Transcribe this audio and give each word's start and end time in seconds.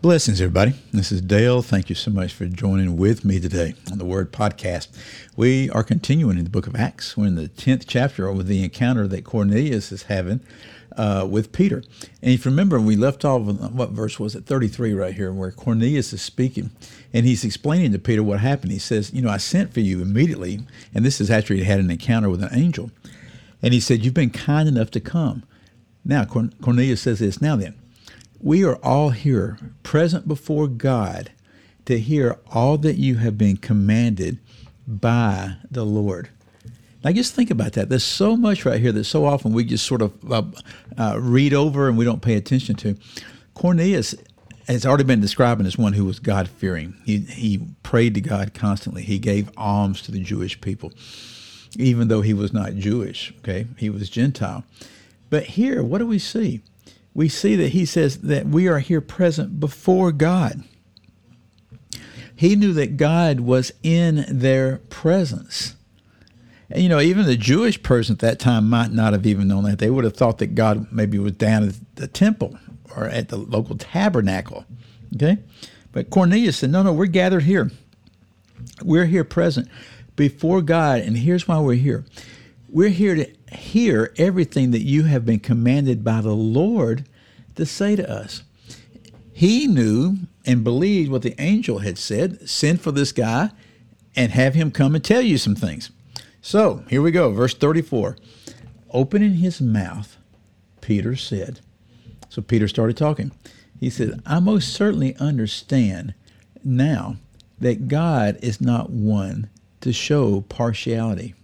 Blessings, 0.00 0.40
everybody. 0.40 0.74
This 0.92 1.10
is 1.10 1.20
Dale. 1.20 1.60
Thank 1.60 1.88
you 1.88 1.96
so 1.96 2.12
much 2.12 2.32
for 2.32 2.46
joining 2.46 2.96
with 2.96 3.24
me 3.24 3.40
today 3.40 3.74
on 3.90 3.98
the 3.98 4.04
Word 4.04 4.32
Podcast. 4.32 4.86
We 5.34 5.68
are 5.70 5.82
continuing 5.82 6.38
in 6.38 6.44
the 6.44 6.50
book 6.50 6.68
of 6.68 6.76
Acts. 6.76 7.16
We're 7.16 7.26
in 7.26 7.34
the 7.34 7.48
10th 7.48 7.82
chapter 7.84 8.30
with 8.30 8.46
the 8.46 8.62
encounter 8.62 9.08
that 9.08 9.24
Cornelius 9.24 9.90
is 9.90 10.04
having 10.04 10.38
uh, 10.96 11.26
with 11.28 11.50
Peter. 11.50 11.78
And 12.22 12.32
if 12.32 12.44
you 12.44 12.52
remember, 12.52 12.78
we 12.78 12.94
left 12.94 13.24
off 13.24 13.42
what 13.42 13.90
verse 13.90 14.20
was 14.20 14.36
it? 14.36 14.46
33 14.46 14.94
right 14.94 15.14
here, 15.14 15.32
where 15.32 15.50
Cornelius 15.50 16.12
is 16.12 16.22
speaking. 16.22 16.70
And 17.12 17.26
he's 17.26 17.42
explaining 17.42 17.90
to 17.90 17.98
Peter 17.98 18.22
what 18.22 18.38
happened. 18.38 18.70
He 18.70 18.78
says, 18.78 19.12
You 19.12 19.22
know, 19.22 19.30
I 19.30 19.38
sent 19.38 19.74
for 19.74 19.80
you 19.80 20.00
immediately. 20.00 20.60
And 20.94 21.04
this 21.04 21.20
is 21.20 21.28
after 21.28 21.54
he 21.54 21.64
had 21.64 21.80
an 21.80 21.90
encounter 21.90 22.30
with 22.30 22.44
an 22.44 22.50
angel. 22.52 22.92
And 23.62 23.74
he 23.74 23.80
said, 23.80 24.04
You've 24.04 24.14
been 24.14 24.30
kind 24.30 24.68
enough 24.68 24.92
to 24.92 25.00
come. 25.00 25.42
Now, 26.04 26.24
Cornelius 26.24 27.00
says 27.00 27.18
this 27.18 27.42
Now 27.42 27.56
then, 27.56 27.74
we 28.40 28.64
are 28.64 28.76
all 28.76 29.10
here 29.10 29.58
present 29.82 30.28
before 30.28 30.68
God 30.68 31.30
to 31.86 31.98
hear 31.98 32.38
all 32.52 32.78
that 32.78 32.96
you 32.96 33.16
have 33.16 33.38
been 33.38 33.56
commanded 33.56 34.38
by 34.86 35.56
the 35.70 35.84
Lord. 35.84 36.30
Now, 37.02 37.12
just 37.12 37.34
think 37.34 37.50
about 37.50 37.72
that. 37.74 37.88
There's 37.88 38.04
so 38.04 38.36
much 38.36 38.64
right 38.64 38.80
here 38.80 38.92
that 38.92 39.04
so 39.04 39.24
often 39.24 39.52
we 39.52 39.64
just 39.64 39.86
sort 39.86 40.02
of 40.02 40.32
uh, 40.32 40.42
uh, 40.96 41.18
read 41.20 41.54
over 41.54 41.88
and 41.88 41.96
we 41.96 42.04
don't 42.04 42.22
pay 42.22 42.34
attention 42.34 42.74
to. 42.76 42.96
Cornelius 43.54 44.14
has 44.66 44.84
already 44.84 45.04
been 45.04 45.20
described 45.20 45.64
as 45.64 45.78
one 45.78 45.94
who 45.94 46.04
was 46.04 46.18
God 46.18 46.48
fearing. 46.48 46.94
He, 47.04 47.18
he 47.18 47.66
prayed 47.82 48.14
to 48.14 48.20
God 48.20 48.52
constantly, 48.52 49.02
he 49.02 49.18
gave 49.18 49.50
alms 49.56 50.02
to 50.02 50.12
the 50.12 50.20
Jewish 50.20 50.60
people, 50.60 50.92
even 51.76 52.08
though 52.08 52.20
he 52.20 52.34
was 52.34 52.52
not 52.52 52.74
Jewish, 52.74 53.32
okay? 53.38 53.66
He 53.76 53.88
was 53.88 54.10
Gentile. 54.10 54.64
But 55.30 55.44
here, 55.44 55.82
what 55.82 55.98
do 55.98 56.06
we 56.06 56.18
see? 56.18 56.62
We 57.14 57.28
see 57.28 57.56
that 57.56 57.70
he 57.70 57.84
says 57.84 58.18
that 58.18 58.46
we 58.46 58.68
are 58.68 58.78
here 58.78 59.00
present 59.00 59.58
before 59.60 60.12
God. 60.12 60.62
He 62.34 62.54
knew 62.54 62.72
that 62.74 62.96
God 62.96 63.40
was 63.40 63.72
in 63.82 64.24
their 64.28 64.78
presence. 64.90 65.74
And, 66.70 66.82
you 66.82 66.88
know, 66.88 67.00
even 67.00 67.26
the 67.26 67.36
Jewish 67.36 67.82
person 67.82 68.14
at 68.14 68.18
that 68.20 68.38
time 68.38 68.68
might 68.70 68.92
not 68.92 69.12
have 69.12 69.26
even 69.26 69.48
known 69.48 69.64
that. 69.64 69.78
They 69.78 69.90
would 69.90 70.04
have 70.04 70.16
thought 70.16 70.38
that 70.38 70.54
God 70.54 70.86
maybe 70.92 71.18
was 71.18 71.32
down 71.32 71.68
at 71.68 71.74
the 71.96 72.06
temple 72.06 72.58
or 72.94 73.06
at 73.06 73.28
the 73.28 73.36
local 73.36 73.76
tabernacle. 73.76 74.64
Okay? 75.16 75.38
But 75.92 76.10
Cornelius 76.10 76.58
said, 76.58 76.70
no, 76.70 76.82
no, 76.82 76.92
we're 76.92 77.06
gathered 77.06 77.42
here. 77.42 77.70
We're 78.84 79.06
here 79.06 79.24
present 79.24 79.68
before 80.14 80.62
God. 80.62 81.00
And 81.00 81.16
here's 81.16 81.48
why 81.48 81.58
we're 81.58 81.74
here 81.74 82.04
we're 82.68 82.90
here 82.90 83.14
to 83.14 83.56
hear 83.56 84.12
everything 84.16 84.70
that 84.72 84.82
you 84.82 85.04
have 85.04 85.24
been 85.24 85.40
commanded 85.40 86.04
by 86.04 86.20
the 86.20 86.34
Lord 86.34 87.06
to 87.54 87.64
say 87.64 87.96
to 87.96 88.08
us. 88.08 88.42
He 89.32 89.66
knew 89.66 90.16
and 90.44 90.64
believed 90.64 91.10
what 91.10 91.22
the 91.22 91.40
angel 91.40 91.78
had 91.78 91.98
said 91.98 92.48
send 92.48 92.80
for 92.80 92.92
this 92.92 93.12
guy 93.12 93.50
and 94.14 94.32
have 94.32 94.54
him 94.54 94.70
come 94.70 94.94
and 94.94 95.04
tell 95.04 95.22
you 95.22 95.38
some 95.38 95.54
things. 95.54 95.90
So 96.42 96.84
here 96.88 97.02
we 97.02 97.10
go, 97.10 97.32
verse 97.32 97.54
34. 97.54 98.16
Opening 98.90 99.34
his 99.34 99.60
mouth, 99.60 100.16
Peter 100.80 101.16
said, 101.16 101.60
So 102.28 102.42
Peter 102.42 102.68
started 102.68 102.96
talking. 102.96 103.32
He 103.78 103.90
said, 103.90 104.20
I 104.26 104.40
most 104.40 104.72
certainly 104.72 105.16
understand 105.16 106.14
now 106.64 107.16
that 107.60 107.88
God 107.88 108.38
is 108.42 108.60
not 108.60 108.90
one 108.90 109.50
to 109.80 109.92
show 109.92 110.40
partiality. 110.42 111.34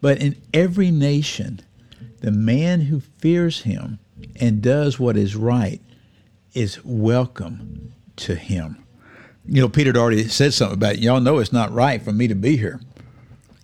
But 0.00 0.20
in 0.20 0.36
every 0.52 0.90
nation, 0.90 1.60
the 2.20 2.30
man 2.30 2.82
who 2.82 3.00
fears 3.00 3.62
him 3.62 3.98
and 4.40 4.62
does 4.62 4.98
what 4.98 5.16
is 5.16 5.36
right 5.36 5.80
is 6.54 6.84
welcome 6.84 7.92
to 8.16 8.34
him. 8.34 8.84
You 9.46 9.62
know, 9.62 9.68
Peter 9.68 9.90
had 9.90 9.96
already 9.96 10.26
said 10.28 10.54
something 10.54 10.76
about. 10.76 10.98
Y'all 10.98 11.20
know 11.20 11.38
it's 11.38 11.52
not 11.52 11.72
right 11.72 12.02
for 12.02 12.12
me 12.12 12.28
to 12.28 12.34
be 12.34 12.56
here. 12.56 12.80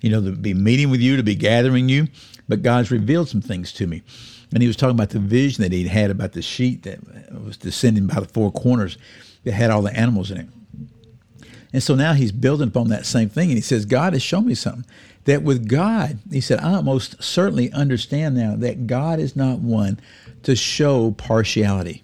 You 0.01 0.11
know, 0.11 0.23
to 0.23 0.33
be 0.33 0.55
meeting 0.55 0.91
with 0.91 1.01
you, 1.01 1.17
to 1.17 1.23
be 1.23 1.35
gathering 1.35 1.89
you, 1.89 2.09
but 2.49 2.63
God's 2.63 2.91
revealed 2.91 3.29
some 3.29 3.41
things 3.41 3.73
to 3.75 3.87
me. 3.87 4.03
And 4.53 4.63
he 4.63 4.67
was 4.67 4.77
talking 4.77 4.97
about 4.97 5.11
the 5.11 5.19
vision 5.19 5.63
that 5.63 5.73
he'd 5.73 5.87
had 5.87 6.11
about 6.11 6.33
the 6.33 6.43
sheet 6.43 6.83
that 6.83 7.01
was 7.33 7.57
descending 7.57 8.07
by 8.07 8.21
the 8.21 8.27
four 8.27 8.53
corners 8.53 8.99
that 9.45 9.53
had 9.53 9.71
all 9.71 9.83
the 9.83 9.97
animals 9.97 10.31
in 10.31 10.39
it. 10.39 10.49
And 11.73 11.83
so 11.83 11.95
now 11.95 12.13
he's 12.13 12.33
building 12.33 12.69
upon 12.69 12.89
that 12.89 13.07
same 13.07 13.29
thing. 13.29 13.49
And 13.49 13.59
he 13.59 13.63
says, 13.63 13.85
God 13.85 14.13
has 14.13 14.23
shown 14.23 14.47
me 14.47 14.55
something. 14.55 14.85
That 15.25 15.43
with 15.43 15.69
God, 15.69 16.19
he 16.31 16.41
said, 16.41 16.61
I 16.61 16.81
most 16.81 17.23
certainly 17.23 17.73
understand 17.73 18.37
now 18.37 18.57
that 18.57 18.87
God 18.87 19.21
is 19.21 19.37
not 19.37 19.61
one 19.61 20.01
to 20.43 20.57
show 20.57 21.13
partiality. 21.13 22.03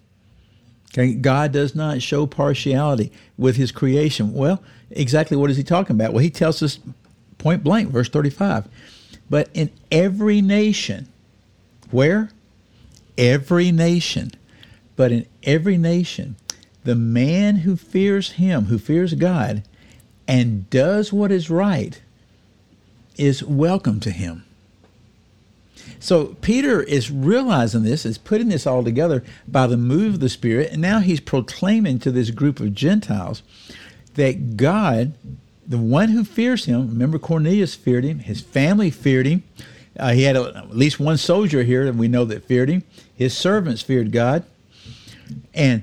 Okay? 0.93 1.15
God 1.15 1.53
does 1.53 1.75
not 1.75 2.01
show 2.01 2.27
partiality 2.27 3.13
with 3.37 3.57
his 3.57 3.73
creation. 3.73 4.33
Well, 4.33 4.63
exactly 4.91 5.37
what 5.37 5.51
is 5.51 5.57
he 5.57 5.65
talking 5.65 5.97
about? 5.97 6.13
Well, 6.13 6.23
he 6.23 6.31
tells 6.31 6.63
us 6.63 6.79
point 7.39 7.65
blank, 7.65 7.91
verse 7.91 8.09
35. 8.09 8.69
But 9.29 9.51
in 9.53 9.71
every 9.91 10.41
nation, 10.41 11.09
where? 11.91 12.31
Every 13.19 13.73
nation. 13.73 14.31
But 14.97 15.13
in 15.13 15.27
every 15.43 15.77
nation, 15.77 16.37
the 16.89 16.95
man 16.95 17.57
who 17.57 17.77
fears 17.77 18.33
him, 18.33 18.65
who 18.65 18.79
fears 18.79 19.13
God, 19.13 19.63
and 20.27 20.71
does 20.71 21.13
what 21.13 21.31
is 21.31 21.51
right, 21.51 22.01
is 23.19 23.45
welcome 23.45 24.01
to 24.01 24.11
him. 24.11 24.43
So 26.01 26.29
Peter 26.41 26.83
is 26.83 27.11
realizing 27.11 27.83
this, 27.83 28.07
is 28.07 28.17
putting 28.17 28.49
this 28.49 28.67
all 28.67 28.83
together 28.83 29.23
by 29.47 29.67
the 29.67 29.77
move 29.77 30.15
of 30.15 30.21
the 30.21 30.31
Spirit, 30.31 30.73
and 30.73 30.81
now 30.81 31.01
he's 31.01 31.21
proclaiming 31.21 31.99
to 31.99 32.11
this 32.11 32.31
group 32.31 32.59
of 32.59 32.73
Gentiles 32.73 33.43
that 34.15 34.57
God, 34.57 35.13
the 35.67 35.77
one 35.77 36.09
who 36.09 36.25
fears 36.25 36.65
him, 36.65 36.89
remember 36.89 37.19
Cornelius 37.19 37.75
feared 37.75 38.05
him, 38.05 38.21
his 38.21 38.41
family 38.41 38.91
feared 38.91 39.27
him. 39.27 39.43
Uh, 39.99 40.13
he 40.13 40.23
had 40.23 40.37
a, 40.37 40.57
at 40.57 40.75
least 40.75 40.99
one 40.99 41.19
soldier 41.19 41.65
here 41.65 41.85
that 41.85 41.97
we 41.97 42.09
know 42.09 42.25
that 42.25 42.45
feared 42.45 42.71
him. 42.71 42.83
His 43.15 43.37
servants 43.37 43.83
feared 43.83 44.11
God. 44.11 44.43
And 45.53 45.83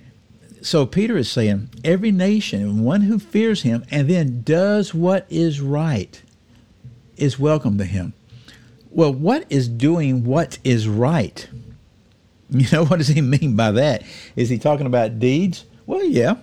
so 0.65 0.87
Peter 0.87 1.15
is 1.15 1.29
saying, 1.29 1.69
every 1.83 2.11
nation, 2.11 2.83
one 2.83 3.01
who 3.01 3.19
fears 3.19 3.61
him 3.61 3.85
and 3.91 4.09
then 4.09 4.41
does 4.41 4.95
what 4.95 5.27
is 5.29 5.61
right, 5.61 6.19
is 7.17 7.37
welcome 7.37 7.77
to 7.77 7.85
him. 7.85 8.13
Well, 8.89 9.13
what 9.13 9.45
is 9.51 9.67
doing 9.67 10.23
what 10.25 10.57
is 10.63 10.87
right? 10.87 11.47
You 12.49 12.67
know, 12.71 12.85
what 12.85 12.97
does 12.97 13.07
he 13.07 13.21
mean 13.21 13.55
by 13.55 13.71
that? 13.71 14.03
Is 14.35 14.49
he 14.49 14.59
talking 14.59 14.85
about 14.85 15.19
deeds? 15.19 15.65
Well, 15.87 16.03
yeah. 16.03 16.35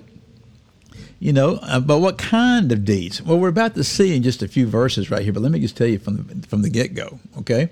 You 1.20 1.32
know, 1.32 1.60
uh, 1.62 1.78
but 1.78 2.00
what 2.00 2.18
kind 2.18 2.72
of 2.72 2.84
deeds? 2.84 3.22
Well, 3.22 3.38
we're 3.38 3.48
about 3.48 3.76
to 3.76 3.84
see 3.84 4.14
in 4.16 4.24
just 4.24 4.42
a 4.42 4.48
few 4.48 4.66
verses 4.66 5.12
right 5.12 5.22
here, 5.22 5.32
but 5.32 5.44
let 5.44 5.52
me 5.52 5.60
just 5.60 5.76
tell 5.76 5.86
you 5.86 6.00
from 6.00 6.16
the, 6.16 6.46
from 6.48 6.62
the 6.62 6.70
get 6.70 6.94
go, 6.94 7.20
okay? 7.38 7.70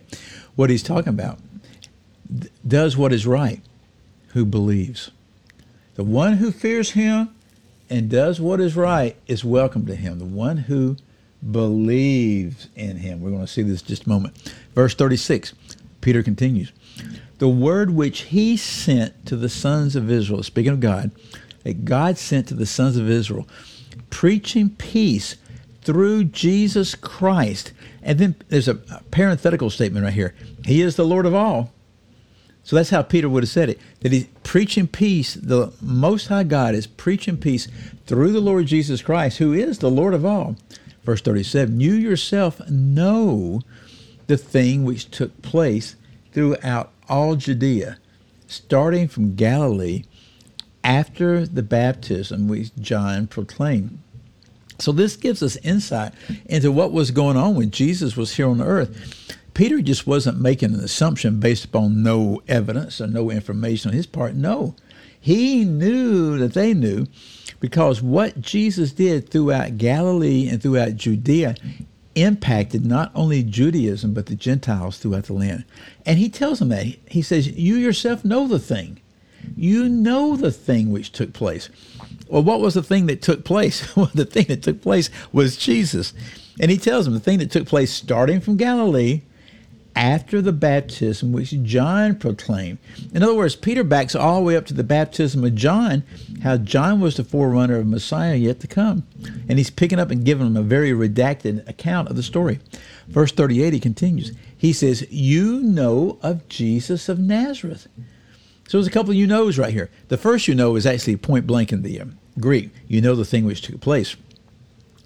What 0.54 0.70
he's 0.70 0.84
talking 0.84 1.08
about. 1.10 1.40
does 2.66 2.96
what 2.96 3.12
is 3.12 3.26
right, 3.26 3.60
who 4.28 4.44
believes. 4.44 5.10
The 6.00 6.04
one 6.04 6.38
who 6.38 6.50
fears 6.50 6.92
him 6.92 7.28
and 7.90 8.08
does 8.08 8.40
what 8.40 8.58
is 8.58 8.74
right 8.74 9.16
is 9.26 9.44
welcome 9.44 9.84
to 9.84 9.94
him. 9.94 10.18
The 10.18 10.24
one 10.24 10.56
who 10.56 10.96
believes 11.50 12.68
in 12.74 12.96
him. 12.96 13.20
We're 13.20 13.28
going 13.28 13.42
to 13.42 13.46
see 13.46 13.60
this 13.60 13.82
just 13.82 14.06
a 14.06 14.08
moment. 14.08 14.34
Verse 14.74 14.94
36, 14.94 15.52
Peter 16.00 16.22
continues. 16.22 16.72
The 17.36 17.50
word 17.50 17.90
which 17.90 18.20
he 18.20 18.56
sent 18.56 19.26
to 19.26 19.36
the 19.36 19.50
sons 19.50 19.94
of 19.94 20.10
Israel, 20.10 20.42
speaking 20.42 20.72
of 20.72 20.80
God, 20.80 21.10
that 21.64 21.84
God 21.84 22.16
sent 22.16 22.48
to 22.48 22.54
the 22.54 22.64
sons 22.64 22.96
of 22.96 23.10
Israel, 23.10 23.46
preaching 24.08 24.70
peace 24.70 25.36
through 25.82 26.24
Jesus 26.24 26.94
Christ. 26.94 27.74
And 28.02 28.18
then 28.18 28.36
there's 28.48 28.68
a 28.68 28.76
parenthetical 29.10 29.68
statement 29.68 30.06
right 30.06 30.14
here. 30.14 30.34
He 30.64 30.80
is 30.80 30.96
the 30.96 31.04
Lord 31.04 31.26
of 31.26 31.34
all. 31.34 31.74
So 32.62 32.76
that's 32.76 32.90
how 32.90 33.02
Peter 33.02 33.28
would 33.28 33.42
have 33.42 33.50
said 33.50 33.68
it. 33.68 33.78
That 34.00 34.12
he's 34.12 34.28
preaching 34.50 34.88
peace. 34.88 35.34
The 35.34 35.72
Most 35.80 36.26
High 36.26 36.42
God 36.42 36.74
is 36.74 36.88
preaching 36.88 37.36
peace 37.36 37.68
through 38.06 38.32
the 38.32 38.40
Lord 38.40 38.66
Jesus 38.66 39.00
Christ, 39.00 39.38
who 39.38 39.52
is 39.52 39.78
the 39.78 39.88
Lord 39.88 40.12
of 40.12 40.26
all. 40.26 40.56
Verse 41.04 41.20
37 41.20 41.80
You 41.80 41.92
yourself 41.92 42.60
know 42.68 43.60
the 44.26 44.36
thing 44.36 44.82
which 44.82 45.08
took 45.08 45.40
place 45.40 45.94
throughout 46.32 46.90
all 47.08 47.36
Judea, 47.36 47.98
starting 48.48 49.06
from 49.06 49.36
Galilee 49.36 50.02
after 50.82 51.46
the 51.46 51.62
baptism 51.62 52.48
which 52.48 52.74
John 52.74 53.28
proclaimed. 53.28 54.00
So 54.80 54.90
this 54.90 55.14
gives 55.14 55.44
us 55.44 55.58
insight 55.58 56.12
into 56.46 56.72
what 56.72 56.90
was 56.90 57.12
going 57.12 57.36
on 57.36 57.54
when 57.54 57.70
Jesus 57.70 58.16
was 58.16 58.34
here 58.34 58.48
on 58.48 58.60
earth. 58.60 59.36
Peter 59.60 59.82
just 59.82 60.06
wasn't 60.06 60.40
making 60.40 60.72
an 60.72 60.80
assumption 60.80 61.38
based 61.38 61.66
upon 61.66 62.02
no 62.02 62.40
evidence 62.48 62.98
or 62.98 63.06
no 63.06 63.30
information 63.30 63.90
on 63.90 63.94
his 63.94 64.06
part. 64.06 64.34
No, 64.34 64.74
he 65.20 65.66
knew 65.66 66.38
that 66.38 66.54
they 66.54 66.72
knew 66.72 67.06
because 67.60 68.00
what 68.00 68.40
Jesus 68.40 68.92
did 68.92 69.28
throughout 69.28 69.76
Galilee 69.76 70.48
and 70.48 70.62
throughout 70.62 70.96
Judea 70.96 71.56
impacted 72.14 72.86
not 72.86 73.12
only 73.14 73.42
Judaism 73.42 74.14
but 74.14 74.24
the 74.24 74.34
Gentiles 74.34 74.96
throughout 74.96 75.24
the 75.24 75.34
land. 75.34 75.66
And 76.06 76.18
he 76.18 76.30
tells 76.30 76.60
them 76.60 76.70
that. 76.70 76.86
He 77.06 77.20
says, 77.20 77.46
You 77.46 77.74
yourself 77.74 78.24
know 78.24 78.48
the 78.48 78.58
thing. 78.58 78.98
You 79.56 79.90
know 79.90 80.36
the 80.36 80.52
thing 80.52 80.90
which 80.90 81.12
took 81.12 81.34
place. 81.34 81.68
Well, 82.28 82.42
what 82.42 82.62
was 82.62 82.72
the 82.72 82.82
thing 82.82 83.08
that 83.08 83.20
took 83.20 83.44
place? 83.44 83.86
Well, 83.94 84.10
the 84.14 84.24
thing 84.24 84.46
that 84.46 84.62
took 84.62 84.80
place 84.80 85.10
was 85.34 85.58
Jesus. 85.58 86.14
And 86.58 86.70
he 86.70 86.78
tells 86.78 87.04
them 87.04 87.12
the 87.12 87.20
thing 87.20 87.40
that 87.40 87.50
took 87.50 87.66
place 87.66 87.92
starting 87.92 88.40
from 88.40 88.56
Galilee 88.56 89.20
after 89.96 90.40
the 90.40 90.52
baptism 90.52 91.32
which 91.32 91.62
John 91.62 92.16
proclaimed. 92.16 92.78
In 93.12 93.22
other 93.22 93.34
words, 93.34 93.56
Peter 93.56 93.84
backs 93.84 94.14
all 94.14 94.36
the 94.36 94.46
way 94.46 94.56
up 94.56 94.66
to 94.66 94.74
the 94.74 94.84
baptism 94.84 95.44
of 95.44 95.54
John, 95.54 96.04
how 96.42 96.56
John 96.56 97.00
was 97.00 97.16
the 97.16 97.24
forerunner 97.24 97.76
of 97.76 97.86
Messiah 97.86 98.36
yet 98.36 98.60
to 98.60 98.66
come. 98.66 99.06
And 99.48 99.58
he's 99.58 99.70
picking 99.70 99.98
up 99.98 100.10
and 100.10 100.24
giving 100.24 100.52
them 100.52 100.56
a 100.56 100.66
very 100.66 100.90
redacted 100.90 101.68
account 101.68 102.08
of 102.08 102.16
the 102.16 102.22
story. 102.22 102.60
Verse 103.08 103.32
38, 103.32 103.72
he 103.72 103.80
continues. 103.80 104.32
He 104.56 104.72
says, 104.72 105.06
You 105.10 105.60
know 105.60 106.18
of 106.22 106.48
Jesus 106.48 107.08
of 107.08 107.18
Nazareth. 107.18 107.88
So 108.68 108.78
there's 108.78 108.86
a 108.86 108.92
couple 108.92 109.10
of 109.10 109.16
you 109.16 109.26
knows 109.26 109.58
right 109.58 109.72
here. 109.72 109.90
The 110.08 110.16
first 110.16 110.46
you 110.46 110.54
know 110.54 110.76
is 110.76 110.86
actually 110.86 111.16
point 111.16 111.46
blank 111.46 111.72
in 111.72 111.82
the 111.82 112.00
um, 112.00 112.18
Greek. 112.38 112.70
You 112.86 113.00
know 113.00 113.16
the 113.16 113.24
thing 113.24 113.44
which 113.44 113.62
took 113.62 113.80
place. 113.80 114.14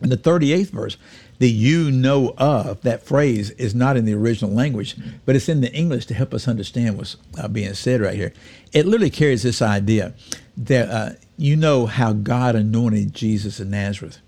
In 0.02 0.10
the 0.10 0.16
38th 0.16 0.70
verse, 0.70 0.96
the 1.38 1.50
you 1.50 1.90
know 1.90 2.34
of, 2.38 2.82
that 2.82 3.04
phrase 3.04 3.50
is 3.50 3.74
not 3.74 3.96
in 3.96 4.04
the 4.04 4.14
original 4.14 4.52
language, 4.52 4.96
but 5.24 5.34
it's 5.34 5.48
in 5.48 5.60
the 5.60 5.72
English 5.72 6.06
to 6.06 6.14
help 6.14 6.32
us 6.32 6.46
understand 6.48 6.96
what's 6.96 7.16
uh, 7.38 7.48
being 7.48 7.74
said 7.74 8.00
right 8.00 8.14
here. 8.14 8.32
It 8.72 8.86
literally 8.86 9.10
carries 9.10 9.42
this 9.42 9.62
idea 9.62 10.14
that 10.56 10.88
uh, 10.88 11.10
you 11.36 11.56
know 11.56 11.86
how 11.86 12.12
God 12.12 12.54
anointed 12.54 13.14
Jesus 13.14 13.58
of 13.60 13.68
Nazareth. 13.68 14.18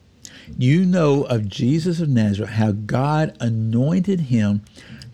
You 0.58 0.84
know 0.84 1.24
of 1.24 1.48
Jesus 1.48 2.00
of 2.00 2.08
Nazareth, 2.08 2.50
how 2.50 2.72
God 2.72 3.36
anointed 3.40 4.20
him 4.20 4.62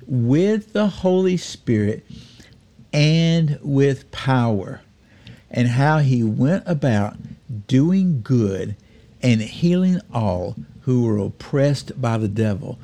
with 0.06 0.72
the 0.72 0.88
Holy 0.88 1.36
Spirit 1.36 2.04
and 2.92 3.58
with 3.62 4.10
power, 4.10 4.82
and 5.50 5.68
how 5.68 5.98
he 5.98 6.22
went 6.22 6.64
about 6.66 7.16
doing 7.66 8.20
good 8.22 8.76
and 9.22 9.40
healing 9.40 10.00
all 10.12 10.56
who 10.82 11.04
were 11.04 11.18
oppressed 11.18 12.00
by 12.00 12.18
the 12.18 12.28
devil, 12.28 12.78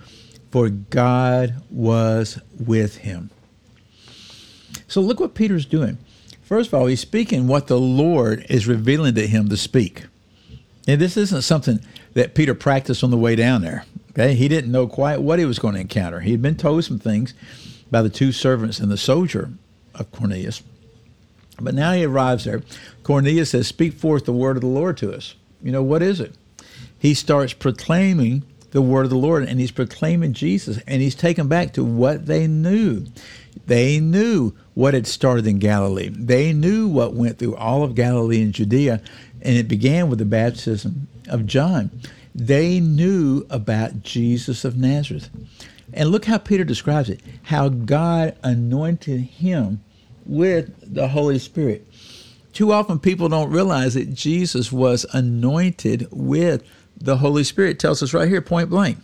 for 0.50 0.68
God 0.68 1.54
was 1.70 2.40
with 2.58 2.98
him. 2.98 3.30
So 4.86 5.00
look 5.00 5.20
what 5.20 5.34
Peter's 5.34 5.66
doing. 5.66 5.98
First 6.42 6.68
of 6.68 6.74
all, 6.74 6.86
he's 6.86 7.00
speaking 7.00 7.46
what 7.46 7.66
the 7.66 7.78
Lord 7.78 8.46
is 8.48 8.66
revealing 8.66 9.14
to 9.16 9.26
him 9.26 9.48
to 9.48 9.56
speak. 9.56 10.06
And 10.86 11.00
this 11.00 11.16
isn't 11.18 11.42
something 11.42 11.80
that 12.14 12.34
Peter 12.34 12.54
practiced 12.54 13.04
on 13.04 13.10
the 13.10 13.18
way 13.18 13.36
down 13.36 13.60
there. 13.60 13.84
Okay, 14.10 14.34
he 14.34 14.48
didn't 14.48 14.72
know 14.72 14.86
quite 14.86 15.20
what 15.20 15.38
he 15.38 15.44
was 15.44 15.58
going 15.58 15.74
to 15.74 15.80
encounter. 15.80 16.20
He 16.20 16.32
had 16.32 16.40
been 16.40 16.56
told 16.56 16.84
some 16.84 16.98
things 16.98 17.34
by 17.90 18.00
the 18.00 18.08
two 18.08 18.32
servants 18.32 18.80
and 18.80 18.90
the 18.90 18.96
soldier 18.96 19.50
of 19.94 20.10
Cornelius. 20.10 20.62
But 21.60 21.74
now 21.74 21.92
he 21.92 22.04
arrives 22.04 22.44
there. 22.44 22.62
Cornelius 23.02 23.50
says, 23.50 23.66
Speak 23.66 23.92
forth 23.92 24.24
the 24.24 24.32
word 24.32 24.56
of 24.56 24.62
the 24.62 24.68
Lord 24.68 24.96
to 24.98 25.12
us. 25.12 25.34
You 25.62 25.72
know, 25.72 25.82
what 25.82 26.02
is 26.02 26.20
it? 26.20 26.34
he 26.98 27.14
starts 27.14 27.52
proclaiming 27.52 28.42
the 28.72 28.82
word 28.82 29.04
of 29.04 29.10
the 29.10 29.16
Lord 29.16 29.44
and 29.44 29.60
he's 29.60 29.70
proclaiming 29.70 30.32
Jesus 30.32 30.78
and 30.86 31.00
he's 31.00 31.14
taken 31.14 31.48
back 31.48 31.72
to 31.74 31.84
what 31.84 32.26
they 32.26 32.46
knew. 32.46 33.06
They 33.66 34.00
knew 34.00 34.52
what 34.74 34.94
had 34.94 35.06
started 35.06 35.46
in 35.46 35.58
Galilee. 35.58 36.08
They 36.08 36.52
knew 36.52 36.88
what 36.88 37.14
went 37.14 37.38
through 37.38 37.56
all 37.56 37.82
of 37.82 37.94
Galilee 37.94 38.42
and 38.42 38.52
Judea 38.52 39.00
and 39.40 39.56
it 39.56 39.68
began 39.68 40.10
with 40.10 40.18
the 40.18 40.24
baptism 40.24 41.08
of 41.28 41.46
John. 41.46 41.90
They 42.34 42.80
knew 42.80 43.46
about 43.48 44.02
Jesus 44.02 44.64
of 44.64 44.76
Nazareth. 44.76 45.30
And 45.92 46.10
look 46.10 46.26
how 46.26 46.38
Peter 46.38 46.64
describes 46.64 47.08
it 47.08 47.20
how 47.44 47.68
God 47.68 48.36
anointed 48.42 49.20
him 49.20 49.82
with 50.26 50.94
the 50.94 51.08
Holy 51.08 51.38
Spirit. 51.38 51.86
Too 52.58 52.72
often 52.72 52.98
people 52.98 53.28
don't 53.28 53.52
realize 53.52 53.94
that 53.94 54.12
Jesus 54.12 54.72
was 54.72 55.06
anointed 55.12 56.08
with 56.10 56.64
the 56.96 57.18
Holy 57.18 57.44
Spirit 57.44 57.78
tells 57.78 58.02
us 58.02 58.12
right 58.12 58.26
here, 58.28 58.42
point 58.42 58.68
blank. 58.68 58.98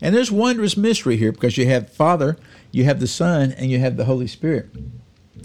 And 0.00 0.14
there's 0.14 0.30
wondrous 0.30 0.76
mystery 0.76 1.16
here 1.16 1.32
because 1.32 1.58
you 1.58 1.66
have 1.66 1.90
Father, 1.90 2.36
you 2.70 2.84
have 2.84 3.00
the 3.00 3.08
Son, 3.08 3.50
and 3.50 3.68
you 3.68 3.80
have 3.80 3.96
the 3.96 4.04
Holy 4.04 4.28
Spirit. 4.28 4.68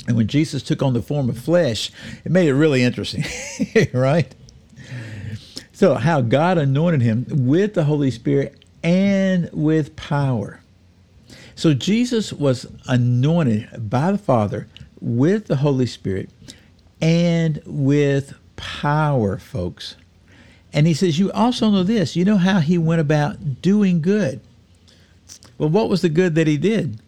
And 0.08 0.16
when 0.16 0.28
Jesus 0.28 0.62
took 0.62 0.84
on 0.84 0.94
the 0.94 1.02
form 1.02 1.28
of 1.28 1.40
flesh, 1.40 1.90
it 2.24 2.32
made 2.32 2.50
it 2.50 2.54
really 2.54 2.84
interesting, 2.84 3.26
right? 3.94 4.36
So, 5.72 5.96
how 5.96 6.22
God 6.22 6.60
anointed 6.60 7.02
him 7.02 7.26
with 7.48 7.74
the 7.74 7.86
Holy 7.86 8.12
Spirit 8.12 8.64
and 8.84 9.50
with 9.52 9.96
power. 9.96 10.62
So, 11.56 11.74
Jesus 11.74 12.32
was 12.32 12.68
anointed 12.86 13.90
by 13.90 14.12
the 14.12 14.20
Father 14.20 14.68
with 15.02 15.48
the 15.48 15.56
Holy 15.56 15.88
Spirit 15.88 16.30
and 17.02 17.62
with 17.66 18.34
power, 18.56 19.38
folks. 19.38 19.96
And 20.74 20.88
he 20.88 20.94
says, 20.94 21.18
You 21.18 21.32
also 21.32 21.70
know 21.70 21.84
this. 21.84 22.16
You 22.16 22.26
know 22.26 22.38
how 22.38 22.60
he 22.60 22.78
went 22.78 23.02
about 23.02 23.62
doing 23.62 24.02
good. 24.02 24.42
Well, 25.58 25.70
what 25.70 25.90
was 25.90 26.02
the 26.02 26.10
good 26.10 26.36
that 26.36 26.48
he 26.48 26.58
did? 26.58 27.00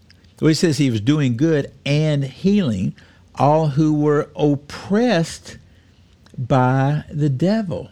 Well, 0.42 0.48
he 0.48 0.54
says 0.54 0.78
he 0.78 0.90
was 0.90 1.02
doing 1.02 1.38
good 1.38 1.72
and 1.86 2.24
healing 2.24 2.96
all 3.36 3.70
who 3.70 3.94
were 3.94 4.30
oppressed 4.36 5.58
by 6.38 7.04
the 7.12 7.30
devil. 7.30 7.90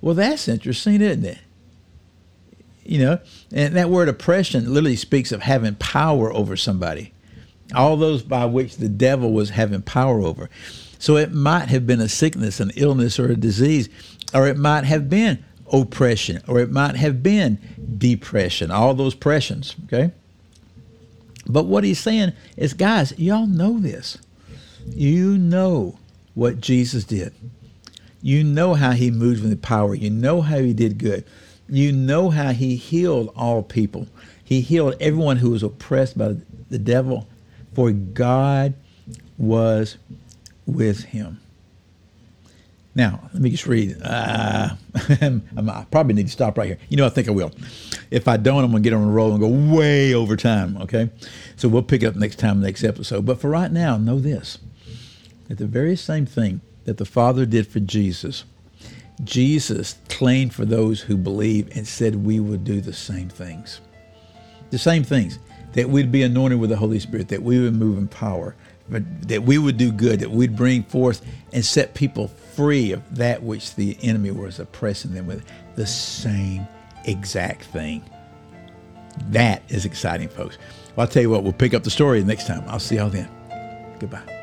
Well, 0.00 0.14
that's 0.14 0.48
interesting, 0.48 1.00
isn't 1.00 1.24
it? 1.24 1.38
You 2.84 2.98
know, 2.98 3.18
and 3.52 3.76
that 3.76 3.90
word 3.90 4.08
oppression 4.08 4.72
literally 4.72 4.96
speaks 4.96 5.30
of 5.30 5.42
having 5.42 5.76
power 5.76 6.32
over 6.32 6.56
somebody. 6.56 7.12
All 7.74 7.96
those 7.96 8.22
by 8.22 8.46
which 8.46 8.76
the 8.78 8.88
devil 8.88 9.32
was 9.32 9.50
having 9.50 9.82
power 9.82 10.20
over. 10.20 10.50
So 11.00 11.16
it 11.16 11.32
might 11.32 11.68
have 11.70 11.86
been 11.86 12.00
a 12.00 12.08
sickness, 12.08 12.60
an 12.60 12.70
illness, 12.76 13.18
or 13.18 13.26
a 13.26 13.36
disease 13.36 13.88
or 14.32 14.46
it 14.46 14.56
might 14.56 14.84
have 14.84 15.08
been 15.08 15.44
oppression, 15.72 16.42
or 16.46 16.60
it 16.60 16.70
might 16.70 16.96
have 16.96 17.22
been 17.22 17.58
depression, 17.98 18.70
all 18.70 18.94
those 18.94 19.14
pressions, 19.14 19.76
okay? 19.84 20.12
But 21.46 21.64
what 21.64 21.84
he's 21.84 21.98
saying 21.98 22.32
is, 22.56 22.74
guys, 22.74 23.16
y'all 23.18 23.46
know 23.46 23.78
this. 23.78 24.18
You 24.86 25.38
know 25.38 25.98
what 26.34 26.60
Jesus 26.60 27.04
did. 27.04 27.32
You 28.22 28.44
know 28.44 28.74
how 28.74 28.92
he 28.92 29.10
moved 29.10 29.42
with 29.42 29.50
the 29.50 29.56
power. 29.56 29.94
You 29.94 30.10
know 30.10 30.42
how 30.42 30.58
he 30.58 30.72
did 30.72 30.98
good. 30.98 31.24
You 31.68 31.92
know 31.92 32.30
how 32.30 32.52
he 32.52 32.76
healed 32.76 33.32
all 33.36 33.62
people. 33.62 34.06
He 34.44 34.60
healed 34.60 34.96
everyone 35.00 35.38
who 35.38 35.50
was 35.50 35.62
oppressed 35.62 36.18
by 36.18 36.36
the 36.68 36.78
devil, 36.78 37.26
for 37.74 37.90
God 37.90 38.74
was 39.38 39.96
with 40.70 41.04
him. 41.04 41.40
Now, 42.94 43.30
let 43.32 43.40
me 43.40 43.50
just 43.50 43.66
read. 43.66 43.96
Uh, 44.02 44.70
I 44.94 45.86
probably 45.90 46.14
need 46.14 46.26
to 46.26 46.32
stop 46.32 46.58
right 46.58 46.66
here. 46.66 46.78
You 46.88 46.96
know, 46.96 47.06
I 47.06 47.08
think 47.08 47.28
I 47.28 47.30
will. 47.30 47.52
If 48.10 48.26
I 48.26 48.36
don't, 48.36 48.64
I'm 48.64 48.70
going 48.72 48.82
to 48.82 48.90
get 48.90 48.96
on 48.96 49.06
a 49.06 49.10
roll 49.10 49.30
and 49.30 49.40
go 49.40 49.48
way 49.74 50.12
over 50.12 50.36
time, 50.36 50.76
okay? 50.78 51.08
So 51.56 51.68
we'll 51.68 51.84
pick 51.84 52.02
up 52.02 52.16
next 52.16 52.40
time, 52.40 52.60
next 52.60 52.82
episode. 52.82 53.24
But 53.24 53.40
for 53.40 53.48
right 53.48 53.70
now, 53.70 53.96
know 53.96 54.18
this 54.18 54.58
that 55.48 55.58
the 55.58 55.66
very 55.66 55.96
same 55.96 56.26
thing 56.26 56.60
that 56.84 56.96
the 56.96 57.04
Father 57.04 57.44
did 57.44 57.66
for 57.66 57.80
Jesus, 57.80 58.44
Jesus 59.24 59.96
claimed 60.08 60.54
for 60.54 60.64
those 60.64 61.02
who 61.02 61.16
believe 61.16 61.76
and 61.76 61.86
said 61.86 62.24
we 62.24 62.38
would 62.38 62.64
do 62.64 62.80
the 62.80 62.92
same 62.92 63.28
things. 63.28 63.80
The 64.70 64.78
same 64.78 65.04
things. 65.04 65.38
That 65.72 65.88
we'd 65.88 66.10
be 66.10 66.22
anointed 66.22 66.58
with 66.58 66.70
the 66.70 66.76
Holy 66.76 66.98
Spirit, 66.98 67.28
that 67.28 67.42
we 67.42 67.60
would 67.60 67.74
move 67.74 67.98
in 67.98 68.08
power, 68.08 68.56
that 68.90 69.42
we 69.42 69.58
would 69.58 69.76
do 69.76 69.92
good, 69.92 70.20
that 70.20 70.30
we'd 70.30 70.56
bring 70.56 70.82
forth 70.82 71.24
and 71.52 71.64
set 71.64 71.94
people 71.94 72.28
free 72.28 72.92
of 72.92 73.16
that 73.16 73.42
which 73.42 73.74
the 73.74 73.96
enemy 74.02 74.30
was 74.30 74.58
oppressing 74.58 75.14
them 75.14 75.26
with. 75.26 75.44
The 75.76 75.86
same 75.86 76.66
exact 77.04 77.64
thing. 77.64 78.02
That 79.28 79.62
is 79.68 79.84
exciting, 79.84 80.28
folks. 80.28 80.58
Well, 80.96 81.06
I'll 81.06 81.12
tell 81.12 81.22
you 81.22 81.30
what, 81.30 81.42
we'll 81.42 81.52
pick 81.52 81.74
up 81.74 81.84
the 81.84 81.90
story 81.90 82.22
next 82.24 82.46
time. 82.46 82.64
I'll 82.66 82.78
see 82.78 82.96
y'all 82.96 83.10
then. 83.10 83.28
Goodbye. 83.98 84.39